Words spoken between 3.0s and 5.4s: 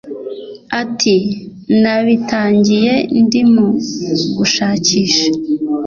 ndi mu gushakisha